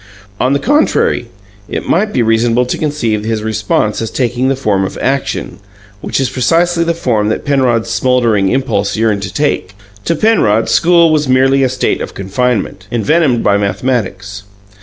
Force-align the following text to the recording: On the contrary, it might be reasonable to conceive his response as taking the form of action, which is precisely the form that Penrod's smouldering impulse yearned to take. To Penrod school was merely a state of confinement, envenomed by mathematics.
On 0.39 0.53
the 0.53 0.57
contrary, 0.59 1.27
it 1.69 1.87
might 1.87 2.11
be 2.11 2.23
reasonable 2.23 2.65
to 2.65 2.77
conceive 2.79 3.23
his 3.23 3.43
response 3.43 4.01
as 4.01 4.09
taking 4.09 4.47
the 4.47 4.55
form 4.55 4.83
of 4.83 4.97
action, 4.99 5.59
which 6.01 6.19
is 6.19 6.27
precisely 6.27 6.83
the 6.83 6.95
form 6.95 7.29
that 7.29 7.45
Penrod's 7.45 7.91
smouldering 7.91 8.49
impulse 8.49 8.97
yearned 8.97 9.21
to 9.21 9.31
take. 9.31 9.75
To 10.05 10.15
Penrod 10.15 10.69
school 10.69 11.11
was 11.11 11.27
merely 11.29 11.61
a 11.61 11.69
state 11.69 12.01
of 12.01 12.15
confinement, 12.15 12.87
envenomed 12.91 13.43
by 13.43 13.57
mathematics. 13.57 14.41